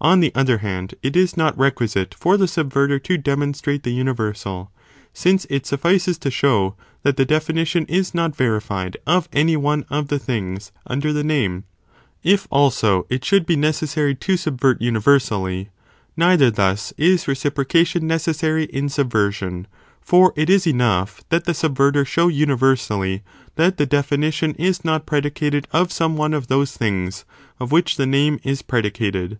On 0.00 0.18
the 0.18 0.34
other 0.34 0.58
hand, 0.58 0.96
it 1.00 1.14
is 1.14 1.36
not 1.36 1.56
requisite 1.56 2.12
for 2.12 2.36
the 2.36 2.48
subverter 2.48 2.98
to 3.04 3.16
demonstrate 3.16 3.84
the 3.84 3.92
universal, 3.92 4.72
since 5.12 5.46
it 5.48 5.64
suffices 5.64 6.18
to 6.18 6.28
show 6.28 6.74
that 7.04 7.16
the 7.16 7.24
definition 7.24 7.84
is 7.86 8.12
not 8.12 8.34
verified 8.34 8.96
of 9.06 9.28
any 9.32 9.56
one 9.56 9.86
of 9.88 10.08
the 10.08 10.18
things 10.18 10.72
under 10.88 11.12
the 11.12 11.22
name, 11.22 11.62
if 12.24 12.48
also 12.50 13.06
it 13.10 13.24
should 13.24 13.46
be 13.46 13.54
necessary 13.54 14.12
to 14.16 14.36
subvert 14.36 14.82
universally, 14.82 15.68
neither 16.16 16.50
thus, 16.50 16.92
is 16.98 17.28
reciprocation 17.28 18.08
necessary 18.08 18.64
in 18.64 18.88
subversion, 18.88 19.68
for 20.00 20.32
it 20.34 20.50
is 20.50 20.66
enough 20.66 21.22
that 21.28 21.44
the 21.44 21.54
subverter 21.54 22.04
show 22.04 22.26
universally, 22.26 23.22
that 23.54 23.76
the 23.76 23.86
definition 23.86 24.52
is 24.56 24.84
not 24.84 25.06
predicated 25.06 25.68
of 25.70 25.92
some 25.92 26.16
one 26.16 26.34
of 26.34 26.48
those 26.48 26.76
things, 26.76 27.24
of 27.60 27.70
which 27.70 27.94
the 27.96 28.04
name 28.08 28.40
is 28.42 28.62
predicated. 28.62 29.38